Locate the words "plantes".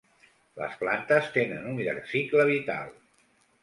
0.79-1.29